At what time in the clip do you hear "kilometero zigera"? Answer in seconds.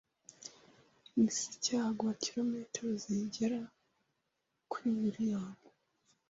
2.23-3.61